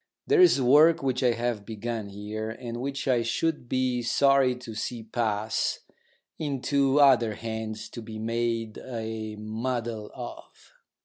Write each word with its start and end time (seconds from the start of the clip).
There 0.25 0.41
is 0.41 0.59
work 0.59 1.03
which 1.03 1.21
I 1.21 1.33
have 1.33 1.63
begun 1.63 2.09
here, 2.09 2.49
and 2.49 2.77
which 2.81 3.07
I 3.07 3.21
should 3.21 3.69
be 3.69 4.01
sorry 4.01 4.55
to 4.55 4.73
see 4.73 5.03
pass 5.03 5.77
into 6.39 6.99
other 6.99 7.35
hands 7.35 7.87
to 7.89 8.01
be 8.01 8.17
made 8.17 8.79
a 8.79 9.35
muddle 9.35 10.09
of. 10.15 10.71